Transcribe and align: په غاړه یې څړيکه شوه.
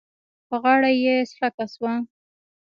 په 0.47 0.55
غاړه 0.63 0.91
یې 1.03 1.15
څړيکه 1.31 1.65
شوه. 1.73 1.93